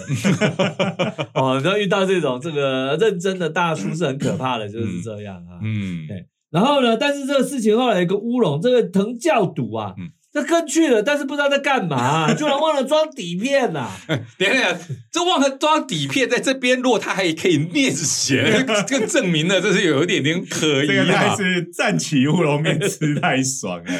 [1.34, 5.60] 哦，然后遇到这种这个认真的大叔是很可怕的，就是这样啊。
[5.64, 13.90] 嗯，对然后呢，但是这个事情后来有一个乌龙，这个藤教主啊嗯，他跟去了，但是不知道在干嘛、 居然忘了装底片呐、
[14.38, 14.78] 等一下，
[15.12, 21.36] 这忘了装底片在这边，如果他还可以念写， 这个证明了这是有一点点可疑这个还啊。
[21.36, 23.92] 是站起乌龙面吃太爽了，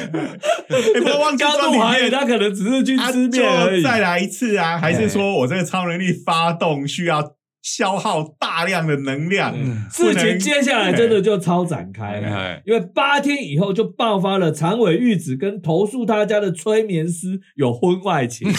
[0.94, 2.10] 你不要忘记高装底片。
[2.10, 3.82] 他可能只是去啊吃面而已。
[3.82, 4.78] 再来一次啊？
[4.78, 7.22] 还是说我这个超能力发动需要
[7.62, 9.54] 消耗大量的能量？
[9.56, 12.28] 嗯事情接下来真的就超展开了。
[12.28, 18.50] 哎，因为八天以后就爆发了长尾玉子跟投诉他家的催眠师有婚外情，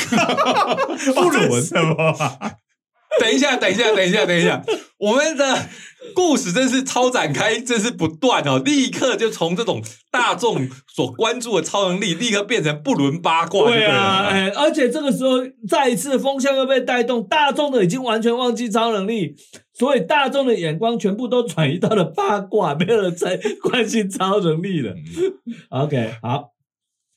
[1.14, 2.54] 不伦什么啊？
[3.20, 4.64] 等一下，等一下，等一下，等一下，
[4.98, 5.44] 我们的
[6.14, 13.86] 故事真是超展开，真是不断哦，立刻就从这种大众所关注的超能力，立刻变成不伦八卦就对。
[13.86, 19.36] 啊，哎，而且这个时候再一次风向又被带动，大众的已经完全忘记超能力，
[19.74, 24.94] 所以大众的眼光全部都转移到了八卦，没有人再关心超能力了。
[25.70, 26.54] OK，好。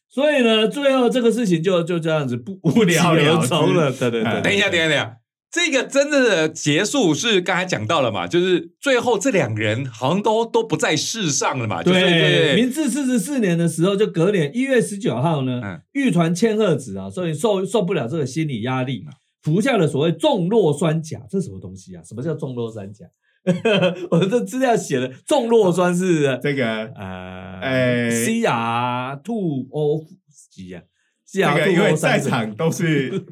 [0.09, 3.93] 所以呢，最后这个事情就就这样子不不了了之了。
[3.93, 5.17] 对对对，等一下，等一下，等一下，
[5.57, 8.27] 这个真正的结束是刚才讲到了嘛？
[8.27, 11.83] 就是最后这两个人好像都都不在世上了嘛？
[11.83, 19.07] 就是对，对明治四十四年的时候，就隔年一月十九号呢嗯，玉团千鹤子啊，所以受受不了这个心理压力，
[19.41, 22.03] 服下了所谓重弱酸钾，这什么东西啊？
[22.07, 23.07] 什么叫重弱酸钾？
[24.11, 30.05] 我这资料写的重弱酸是这个呃哎，C R two O
[30.51, 30.83] 几啊
[31.27, 33.25] 这个，因为在三场都是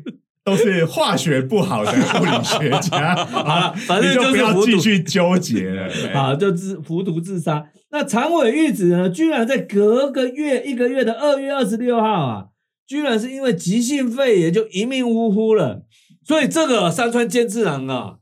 [0.44, 5.88] 都是化学不好的物理学家， 好了，反正你就不要继续纠结了。
[6.12, 7.64] 啊，就自服毒自杀。
[7.90, 12.44] 那长尾玉子呢，居然在隔个月一个月的二月二十六号啊，
[12.86, 15.82] 居然是因为急性肺炎就一命呜呼了。
[16.26, 18.14] 所以这个山川健次郎啊，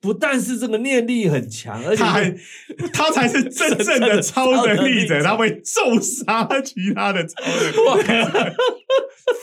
[0.00, 2.34] 不但是这个念力很强，而且他还
[2.92, 8.54] 他才是真正的超能力者，他会咒杀其他的超能力者。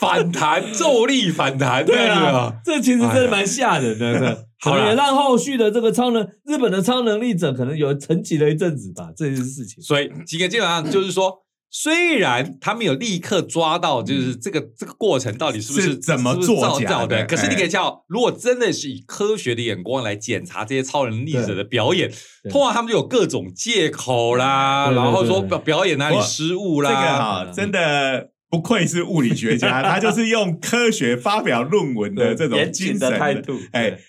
[0.00, 4.18] 反弹咒力反弹，对啊，这其实真的蛮吓人的。
[4.18, 9.80] 对可好也让后续的这个超能日本的超能力者可能有沉寂了一阵子吧，这件事情。
[9.80, 11.32] 所以几个基本上就是说，
[11.70, 17.68] 虽然他没有立刻抓到，就是这个这个过程到底是不是怎么造造的，可是你可以哎。
[17.68, 22.10] 叫，如果真的是以科学的眼光来检查这些超能力者的表演，
[22.50, 34.00] 通常他们就有各种借口啦，然后说表表演哪里失误这个啦，哈，真的不愧是物理学家， 他就是用科学发表论文的这种精神的态度，哎对，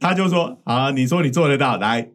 [0.00, 2.08] 他就说啊，你说你做得到，来，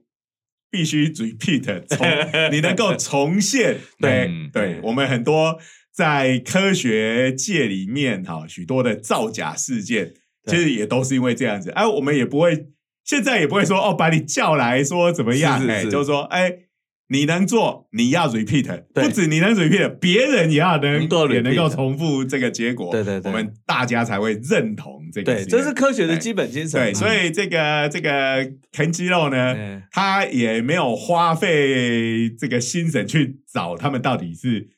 [0.72, 2.06] 必须 repeat 重，
[2.52, 4.28] 你能够重现，对。
[4.30, 5.60] 嗯对，我们很多
[5.92, 10.14] 在科学界里面哈，许多的造假事件，
[10.46, 12.68] 其实也都是因为这样子，哎，我们也不会，
[13.04, 16.69] 现在也不会说哦，把你叫来说怎么样，就是说，哎。
[17.12, 23.32] 你能做，你要 repeat，不止你能 repeat，别人也要能也能够重复这个结果，对对对。
[23.32, 25.44] 我们大家才会认同这个对。
[25.44, 26.80] 这是科学的哎基本精神。
[26.80, 29.82] 对，所以这个这个啃肌肉呢，嗯。
[29.92, 34.70] 他也没有花费这个心神去找他们到底是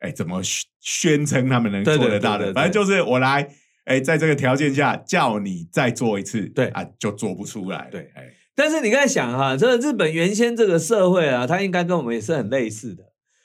[0.00, 3.48] 哎怎么宣宣称他们能做得到的，反正就是我来
[3.86, 6.66] 哎在这个条件下叫你再做一次，对。
[6.68, 8.10] 啊就做不出来，对。
[8.14, 8.24] 哎
[8.58, 13.04] 但是你刚才想哈，这个日本原先这个社会啊，它应该跟我们也是很类似的，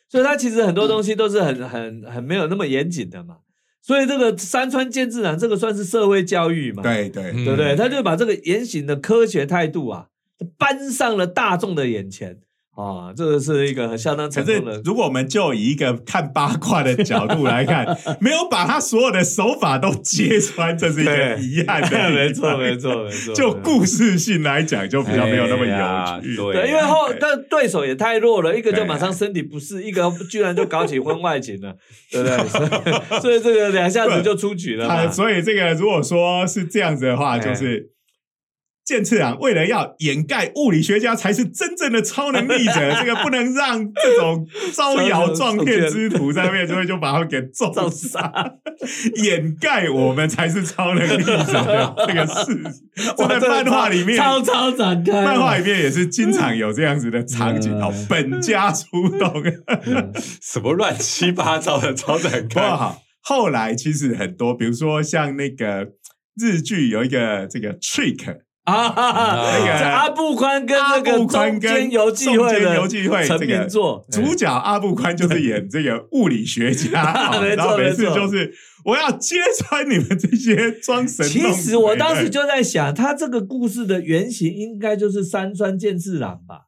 [0.09, 3.37] 所以它其实很多东西都是很很很没有那么严谨的嘛。
[3.79, 7.25] 所以这个山川健治郎这个算是社会教育嘛，对对。
[7.25, 7.45] 嗯。
[7.45, 7.75] 对不对？
[7.75, 10.07] 他就把这个严谨的科学态度啊，
[10.57, 12.39] 搬上了大众的眼前
[12.75, 17.85] 啊，这个是一个相当成功的，如果我们就以一个看八卦的角度来看，
[18.19, 22.11] 没有把他所有的手法都揭穿，这是一个遗憾的 地方。
[22.11, 26.35] 没错没错 没错，就故事性来讲，就比较没有那么有趣。
[26.35, 31.75] 对对，因为后但对手也太弱了，一个就马上身体不适，一个居然就搞起婚外情了，
[32.11, 32.37] 对不对？
[33.21, 35.11] 所以所以这个两下子就出局了。
[35.11, 37.92] 所以这个如果说是这样子的话，哎就是
[38.85, 48.31] 剑次郎为了要掩盖物理学家才是真正的超能力者， 这个不能让这种招摇撞骗之徒在面，就 会就把他们给揍揍杀，
[49.23, 52.83] 掩盖我们才是超能力者的这个事实。
[53.17, 59.43] 这在漫画里面，超超展开了，漫画里面也是经常有这样子的场景哦，本家出动。
[59.85, 60.11] 嗯。
[60.41, 65.87] 什么乱七八糟的超展开，好，后来其实很多，比如说像那个
[66.39, 68.41] 日剧有一个这个 Trick，
[68.71, 78.53] 啊，那个这阿布宽跟阿那个中间跟游记会的成这个名作，主角阿布宽就是演这个物理学家，哦 没错然后每次没错就是
[78.85, 81.39] 我要揭穿你们这些装神其。
[81.53, 86.61] 实我当时就在想，他这个故事的原型应该就是山川健次郎吧？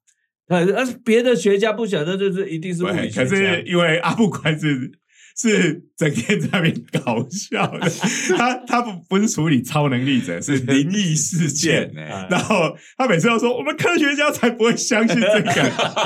[0.48, 3.24] 呃，而别的学家不晓得，就是一定是物，理学家。
[3.24, 4.92] 可是因为阿布宽是
[5.38, 7.90] 是整天在那边搞笑的，
[8.38, 11.92] 他他不不是处理超能力者，是灵异事件。
[11.98, 15.52] 哎然后他每次都说：“我们科学家才不会相信这个，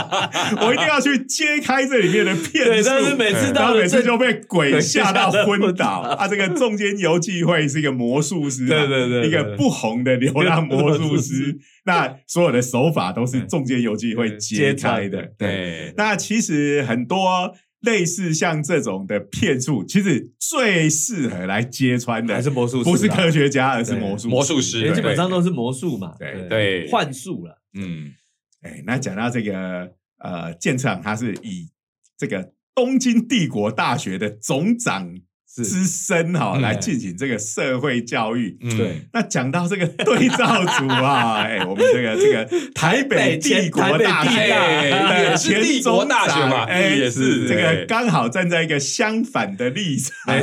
[0.66, 6.04] 我一定要去揭开这里面的骗术。”对但是每次然后到了这每次就被鬼吓到昏昏倒。
[6.04, 11.58] 倒啊，这个中间游记会是一个魔术师啊，对对对对一个不红的流浪魔术师。
[11.86, 15.22] 那所有的手法都是中间游记会揭开的。
[15.38, 27.62] 对，对，那其实很多类似像这种的骗术，其实最适合来揭穿的还是魔术师啊不是科学家，而是魔术魔术师因为基本上都是魔术嘛，对对幻术了。
[27.74, 28.14] 嗯，
[28.62, 31.70] 哎，那讲到这个呃，建次郎他是以
[32.18, 35.22] 这个东京帝国大学的总长是
[35.56, 38.58] 之身哈、嗯来进行这个社会教育。
[38.62, 38.78] 嗯。
[38.78, 47.48] 对，那讲到这个对照组啊， 哎，我们这个这个台北帝国大学，台北帝大哎也是帝国大学嘛哎，也是。
[47.48, 50.42] 这个哎刚好站在一个相反的立场，没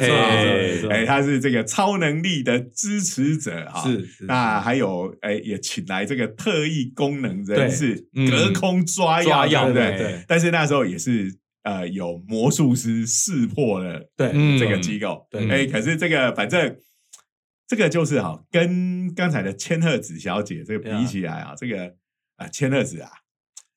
[0.81, 4.25] 错哎他是这个超能力的支持者哈，是是。
[4.25, 8.29] 那还有哎，也请来这个特异功能人士嗯。
[8.31, 9.99] 隔空抓抓药药，对不对？
[9.99, 10.25] 对对。
[10.27, 11.33] 但是那时候也是
[11.67, 16.77] 呃有魔术师识破了对嗯这个机构，对哎，可是这个反正
[17.67, 21.95] 这个就是哈，跟刚才的千鹤子小姐这个比起来啊，这个
[22.37, 23.11] 啊千鹤子啊。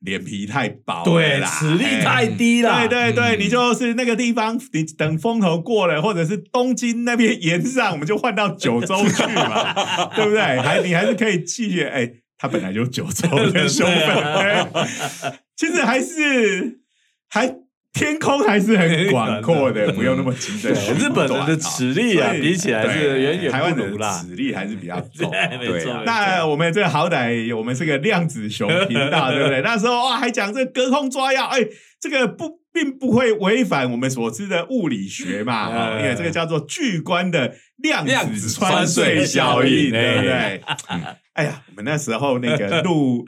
[0.01, 2.87] 脸皮太薄了对，啦，实力哎太低了。
[2.87, 9.73] 对对对，嗯你就是那个地方，你等风头过了，或者是东京那边延上，我们就换到九州去嘛，
[10.15, 10.39] 对不对？
[10.61, 16.79] 还你还是可以继续，哎，他本来就九州的兄 对粉，啊哎其实还是
[17.27, 17.53] 还
[17.93, 25.29] 天空还是很广阔的， 不用那么急着对日本人的实力啊比起来是远远台湾人的实力还是比较重。
[25.59, 29.61] 对，那我们这好歹我们是个量子熊频道，对不对？
[29.61, 31.59] 那时候哇，还讲这隔空抓药，哎，
[31.99, 40.61] 这个不并不会违反我们所知的物理学嘛， 因为这个叫做巨观的量量子子穿隧效应，对不对？
[40.87, 41.01] 嗯
[41.39, 43.25] 哎呀，我们那时候那个录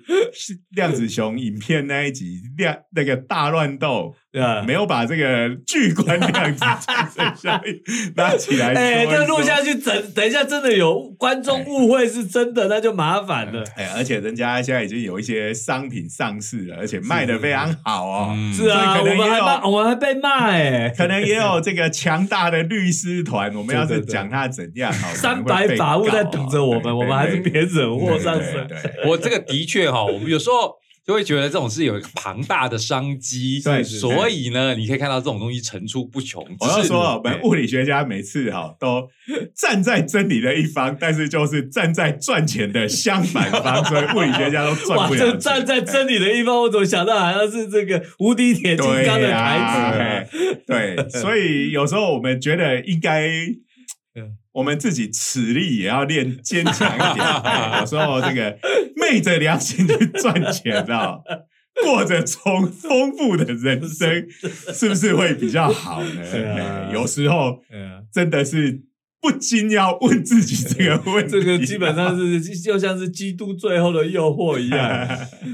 [0.75, 4.13] 量子熊影片那一集，量那个大乱斗，
[4.67, 13.63] 没有把这个巨观量子穿隧效应拿起来哎，说，这录下去，等等一下，真的有观众误会是真的，那就麻烦了。
[13.77, 18.33] 哎，而且人家现在已经有一些商品上市了，而且卖的非常好哦。
[18.35, 20.93] 嗯是啊，可能还骂，我们还被骂哎。
[20.95, 28.67] 可能也有这个强大的律师团，我们要是讲他怎样，哦三百法务在等着我们，我们还是别惹祸上身。
[29.05, 30.75] 我这个的确哈，我们有时候
[31.11, 36.41] 就会觉得这种是有一个庞大的商机，对所以呢，你可以看到这种东西层出不穷。
[36.61, 39.09] 我要说，我们物理学家每次哈都
[39.53, 53.27] 站在真理的一方，但是就是站在赚钱的相反方，所以物理学家都赚，不了 站在真理的一方，我怎么想到好像是这个无敌铁金对刚的台词对，所以有时候我们觉得应该
[54.15, 54.37] 嗯。
[54.53, 58.51] 我们自己齿力也要练坚强一点， 哎有时候这个
[59.11, 61.19] 昧着良心去赚钱啊，
[61.83, 64.25] 过着充丰富的人生，
[64.73, 66.89] 是不是会比较好呢？
[66.93, 67.59] 有时候
[68.11, 68.83] 真的是
[69.21, 71.31] 不禁要问自己这个问题。
[71.39, 75.07] 这个基本上是就像是基督最后的诱惑一样。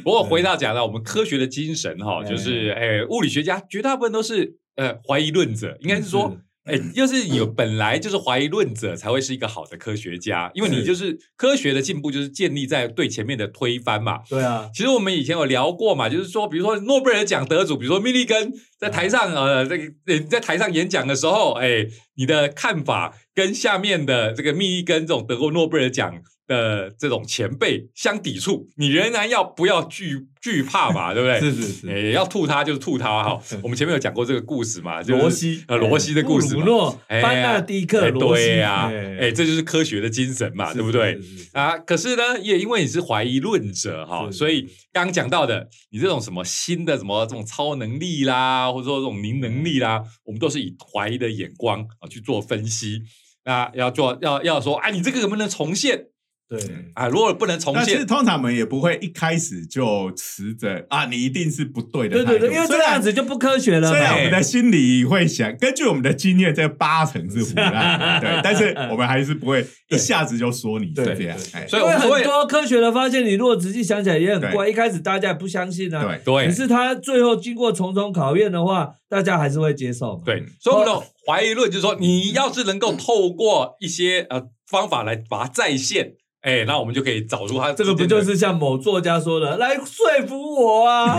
[0.04, 6.38] 不过回到讲到我们科学的精神哈，哎就是哎，物理学家绝大部分都是呃怀疑论者，应该是说
[6.68, 14.20] 哎，就是有本来就是怀疑论者才会是一个好的科学家，因为你就是科学的进步就是建立在对前面的推翻嘛。
[14.30, 21.88] 对啊，其实我们以前有聊过嘛，就是说，比如说诺贝尔奖得主，比如说密立根在台上呃，这个在台上演讲的时候，哎，
[22.18, 26.22] 你的看法跟下面的这个密立根这种得过诺贝尔奖。
[26.48, 31.14] 的这种前辈相抵触，你仍然要不要惧惧怕嘛？
[31.14, 31.40] 对不对？
[31.52, 33.40] 是是是，哎，要吐他就是吐他哈。
[33.62, 35.02] 我们前面有讲过这个故事嘛？
[35.02, 41.20] 罗西呃，罗西的故事，鲁诺班纳迪克罗西啊，哎，这就是科学的精神嘛，对不对？
[41.52, 44.62] 啊，可是呢，也因为你是怀疑论者哈，所以
[44.94, 53.02] 刚刚讲到的，你这种什么新的什么这种超能力啦，或者说这种灵能力啦，我们都是以怀疑的眼光啊去做分析。
[53.44, 56.08] 那要做要要说，哎，你这个能不能重现？
[56.50, 56.58] 对
[56.94, 62.24] 啊，如果不能重现，但是通常我们也不会一开始就持着啊，你一定是不对的。
[62.24, 63.90] 对对对，因为这样子就不科学了。
[63.90, 71.38] 虽然我们的心里会想，根据我们的经验，这八成是胡乱，对， 但是我们还是不会一下子就说你是这样。
[71.68, 74.70] 所以很多科学的发现，你如果仔细想起来也很怪。
[74.70, 76.48] 一开始大家也不相信啊，对对。
[76.48, 80.22] 可是他最后经过重重考验的话，大家还是会接受。
[80.26, 86.14] 对，所以我们的怀疑论就是说，你要是能够透过一些呃方法来把它再现。
[86.42, 91.18] 哎，那我们就可以找出他这个不就是像某作家说的，来说服我啊，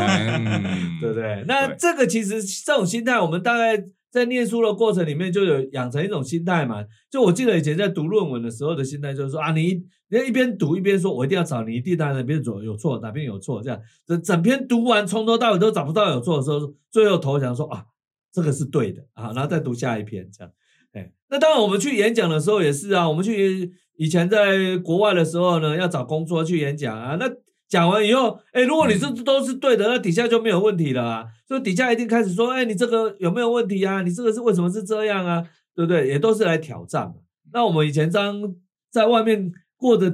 [1.01, 1.45] 对不对？
[1.47, 3.77] 那这个其实这种心态，我们大概
[4.11, 6.83] 在念书的过程里面就有养成一种心态嘛。
[7.11, 17.85] 就我记得以前在读论文的时候的心态，就是说啊，你你一边读一边说，我一定要找你一定哪边左有错，哪边有错，这样整整篇读完从头到尾都找不到有错的时候，最后投降说啊，
[18.33, 20.53] 这个是对的啊，然后再读下一篇这样。
[20.93, 23.75] 哎，那当然我们去演讲的时候也是啊，我们去。
[23.99, 27.28] 以前在国外的时候呢，要找工作去演讲啊，那
[27.68, 31.26] 讲完以后，哎，如果你这都是对的，那底下就没有问题了啊。
[31.46, 34.03] 所以底下一定开始说，哎，你这个有没有问题啊？
[34.03, 35.44] 你这个是为什么是这样啊？
[35.74, 36.07] 对不对？
[36.07, 37.12] 也都是来挑战。
[37.53, 38.55] 那我们以前当
[38.90, 40.12] 在外面过着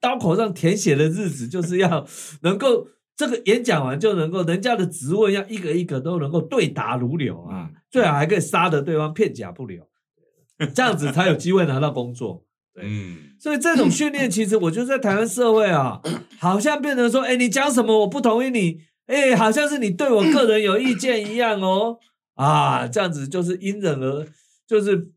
[0.00, 2.06] 刀口上舔血的日子，就是要
[2.42, 9.86] 能够这个演讲完就能够人家的质问要一个一个都能够对答如流啊，最好还可以杀得对方片甲不留，
[10.74, 12.44] 这样子才有机会拿到工作。
[12.80, 16.00] 嗯，所以这种训练，其实我觉得在台湾社会啊，
[16.38, 21.98] 好像变成说，哎，你讲什么我不同意你，哎，好像是你对我个人有意见一样哦，
[22.34, 24.26] 啊，这样子就是因人而，
[24.66, 25.10] 就是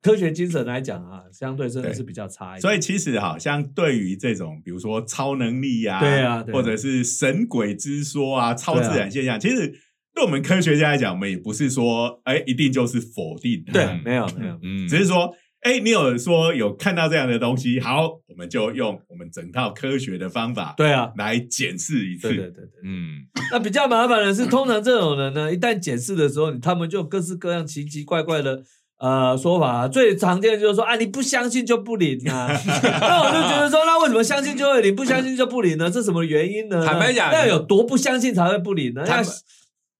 [0.00, 2.62] 科学精神来讲啊，相对真的是比较差一点。
[2.62, 9.68] 所以其实好像对于这种，比如说超能力呀，对啊，或者是神鬼之说啊，超自然现象，其实
[10.14, 13.62] 对我们科学家来讲，我们也不是说，哎，一定就是否定。
[13.66, 15.36] 的，对，没有没有，嗯，只是说。
[15.64, 17.80] 哎，你有说有看到这样的东西？
[17.80, 22.28] 好，我们就用我们整套科学的方法，对啊，来检视一次。
[22.28, 23.24] 对对对对，嗯。
[23.50, 28.62] 那比较麻烦的是，通常这种人呢，一旦检视的时候，他们就各式各样奇奇怪怪的
[28.98, 29.88] 呃说法。
[29.88, 32.46] 最常见的就是说啊，你不相信就不灵啊。
[33.00, 35.90] 那我就觉得说，那为什么相信就会灵，不相信就不灵呢？
[35.90, 36.84] 这什么原因呢？
[36.84, 39.02] 坦白讲，要有多不相信才会不灵呢？
[39.06, 39.24] 坦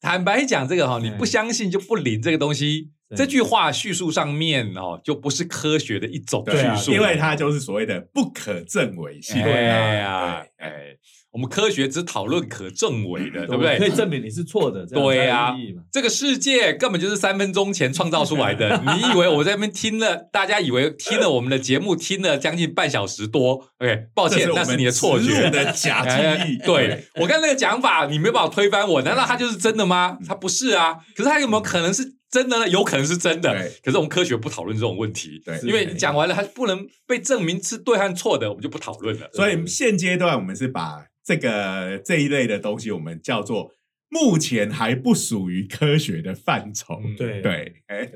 [0.02, 2.90] 坦白讲，这个哈，你不相信就不灵，这个东西。
[3.16, 9.42] 这句话叙述上面哦，就不是科学的一种叙述，因为它就是所谓的不可证伪性。
[9.42, 10.96] 对呀，哎，
[11.30, 13.78] 我们科学只讨论可证伪的，对不对？
[13.78, 15.54] 可以证明你是错的，对呀。
[15.92, 18.82] 这个世界根本就是三分钟前创造出来的。
[18.96, 26.58] 你以为我在那边听了，大家以为听了我们的节目听了将近半小时多？OK，抱歉，那是你的错觉的假记忆。
[26.64, 30.18] 对我刚那个讲法，你没有办法推翻我，难道它就是真的吗？
[30.26, 30.96] 它不是啊。
[31.14, 32.14] 可是它有没有可能是？
[32.34, 39.30] 真的呢，有可能是真的，可是我们科学不讨论这种问题，对，因为讲完了，它不能被证明是对和错的，我们就不讨论了。
[39.32, 43.70] 所以现阶段我们是把这个这一类的东西，我们叫做
[44.08, 47.00] 目前还不属于科学的范畴。
[47.16, 48.10] 对对，哎，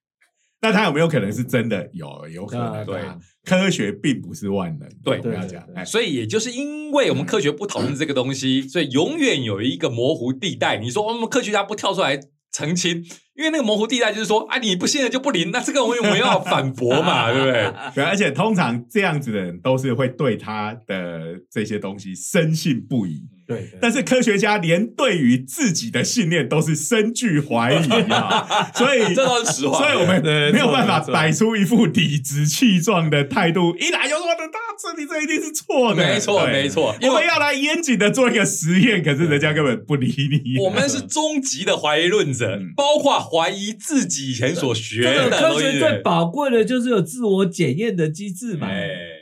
[0.60, 1.88] 那它有没有可能是真的？
[1.94, 2.84] 有，有可能。
[2.84, 3.00] 对，
[3.44, 4.86] 科学并不是万能。
[5.02, 5.64] 对，不要讲。
[5.86, 10.76] 所以也就是因为我们科学不讨论这个东西，所以永远有一个模糊地带。
[10.76, 12.20] 你说我们科学家不跳出来
[12.52, 13.02] 澄清？
[13.36, 17.50] 因为那个模糊地带就是说，啊，你不信了就不灵，那这个我们要反驳嘛，对不？
[17.94, 23.22] 对，而且通常这样子的人都是会对他的这些东西深信不疑。
[23.46, 30.20] 对，但是科学家连对于自己的信念都是深具怀疑啊， 所以这都是实话，所以我们
[30.52, 40.58] 没有办法摆出一副理直气壮的态度，一来就说的大这你这一定是错的，没错没错，我们要来严谨的做一个实验，可是人家根本不理你。
[40.58, 48.68] 我们是终极的怀疑论者，包括怀疑自己以前所学的科学最宝贵的就是有自我检验的机制嘛。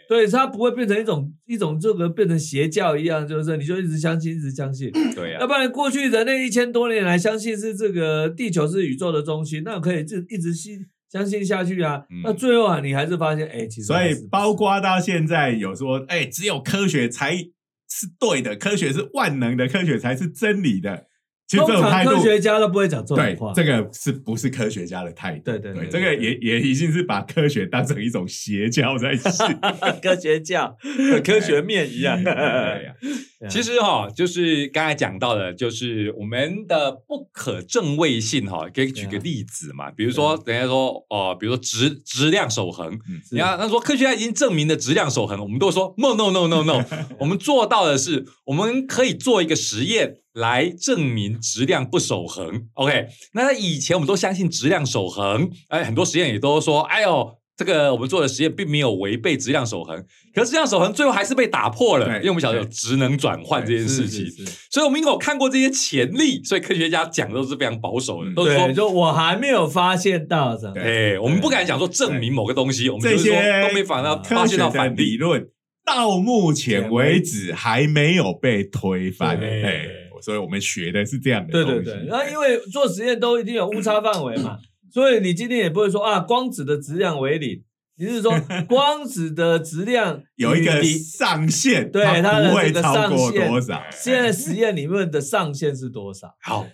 [0.09, 4.91] 对，它不会变成一种一种这个变成邪教一样，就是你就一直相信，一直相信。
[5.15, 10.79] 对呀，要不然过去人类一千多年来相信是这个地球是宇宙的中心，那可以就一直信
[11.11, 12.05] 相信下去啊。
[12.11, 21.07] 嗯那最后啊，你还是发现，哎，其实所以包括到现在有说，哎，只有科学才是对的，科学是万能的，科学才是真理的。
[21.55, 23.53] 其实通这种态度常科，学家都不会讲这种话。
[23.55, 25.43] 这个是不是科学家的态度？
[25.45, 29.47] 对对对这个也也已经是把科学当成一种邪教在信。
[30.03, 30.77] 科学教、
[31.25, 32.23] 科学面一样。
[32.23, 32.95] 对呀
[33.51, 46.83] 其实哈、就是刚才讲到的，就是我们的不可证伪性哈、可以举个例子嘛，比如说人家说哦、比如说质质量守恒，嗯你看他说科学家已经证明了质量守恒，我们都说 no no no no no，
[47.19, 52.67] 我们做到的是我们可以做一个实验来证明质量不守恒。
[52.75, 57.39] OK，那以前我们都相信质量守恒，哎，很多实验也都说，哎呦。
[57.57, 59.97] 这个我们做的实验并没有违背质量守恒，
[60.35, 64.27] 可是质量守恒最后还是被打破了，因为我们晓得有职能转换这件事情，
[64.73, 70.75] 所以我们因为有看过这些潜力，所以科学家讲的都是非常保守的，嗯都是说我还没有发现到这样。
[70.75, 75.05] 对哎，我们不敢讲说证明某个东西，我们这就是说些都没反到科发现到反例。
[75.05, 75.47] 理论，
[75.87, 79.39] 到目前为止还没有被推翻。
[79.39, 79.87] 对哎，
[80.25, 81.85] 所以我们学的是这样的对东西。
[81.85, 84.59] 对对，然后因为做实验都一定有误差范围嘛，
[84.91, 87.63] 所以你今天也不会说啊，光子的质量为零，
[87.97, 88.33] 你是说
[88.67, 93.83] 光子的质量有一个上限，对它它不会的这个超过上限多少。
[93.91, 96.35] 现在实验里面的上限是多少？
[96.41, 96.67] 好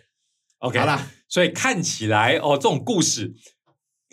[0.58, 3.34] ，OK，好啦，所以看起来哦，这种故事。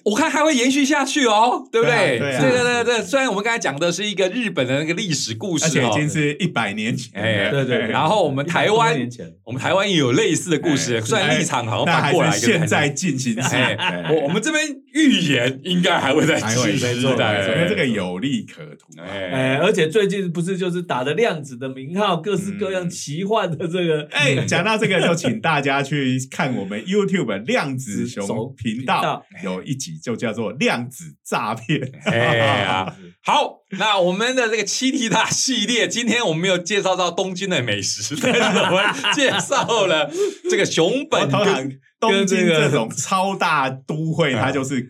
[0.03, 2.17] 我看还会延续下去哦，对不对？
[2.17, 3.01] 对啊对啊对对对对。
[3.01, 7.11] 虽然我们刚才讲的是一个日本的那个历史故事哦而且已，经是一百年前
[7.51, 7.87] 对对对。
[7.89, 13.55] 然后我们台湾100多年前我们台湾也有类似的故事，哎虽然立场好像那还反过来，是现在进行时。
[13.55, 19.03] 哎我我们这边预言应该还会再继续的，因为这个有利可图啊。
[19.05, 40.11] 哎，哎，而且最近不是就是打的量子的名号，各式各样嗯奇幻的这个，哎，讲到这个，就请大家去看我们 YouTube 量子熊频道，有一集就叫做“量子诈骗 哎呀， 好，那我们的这个七题大系列，今天我们没有介绍到东京的美食，但是我们介绍了
[40.49, 41.05] 这个熊”。
[41.09, 44.89] 本跟东京跟这个这种超大都会，它就是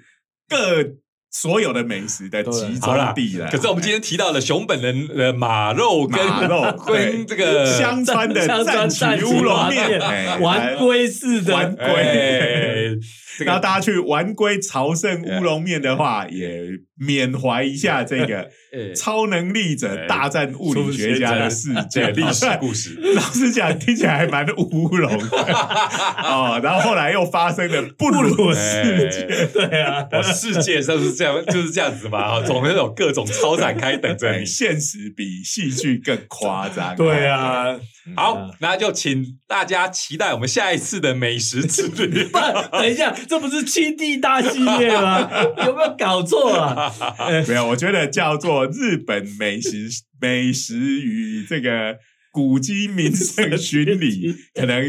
[0.49, 0.83] 各
[1.31, 3.47] 所有的美食的集中地了。
[3.51, 12.97] 可是我们今天提到了熊本人的呃马肉跟马肉 跟这个香川的香川战旗乌龙面，哎玩龟式的玩龟。
[13.45, 16.63] 然后大家去玩归朝圣乌龙面的话， 也
[16.99, 18.39] 缅怀一下这个
[18.73, 22.97] 哎超能力者大战物理学家的事件对历史故事。
[23.15, 25.37] 老实讲，听起来还蛮乌龙的
[26.23, 26.59] 哦。
[26.63, 34.45] 然后后来又发生了布鲁事件，对啊，我世界上是这样，就是这样子嘛，哈，总会有各种超展开等着，你。
[34.57, 36.95] 现实比戏剧更夸张。
[36.95, 37.77] 对，啊，
[38.15, 42.23] 好，那就请大家期待我们下一次的美食之旅。
[42.31, 42.39] 不，
[42.71, 45.29] 等一下，这不是七地大系列吗？
[45.65, 46.93] 有没有搞错啊？
[47.47, 49.89] 没有，我觉得叫做日本美食
[50.21, 51.97] 美食与这个。
[52.29, 54.85] 古迹名胜巡礼可能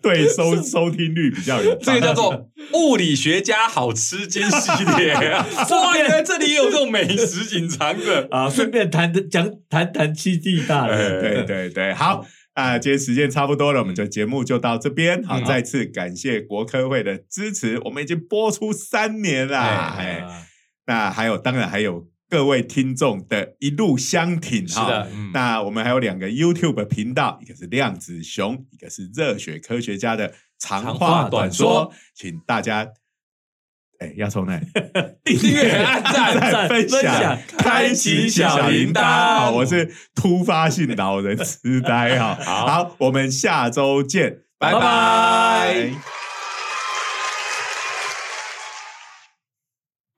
[0.00, 5.44] 对收收听率比较有这个叫做物理学家好吃惊系列啊！
[5.68, 8.28] 哇，原来这里也有这种美食隐藏的。
[8.30, 12.24] 啊，顺便谈讲谈谈七地大对对对，好
[12.54, 15.22] 啊、今天时间差不多了，我们就节目就到这边。
[15.24, 19.96] 好，嗯再次感谢国科会的支持，我们已经播出三年啦。
[19.98, 20.46] 哎，啊
[20.86, 24.84] 那还有，当然还有各位听众的一路相挺哈。
[24.84, 32.88] 是的，嗯，那我们还有两个 YouTube 频道，一个是量子熊，一个是热血科学家的长长话短说，请大家。
[34.02, 34.66] 哎，要从哪里？
[35.24, 39.00] 订阅、按赞、赞 分分享享、开启小铃铛。
[39.02, 42.36] 好，我是突发性老人痴呆哈。
[42.44, 45.90] 好好，我们下周见，拜拜拜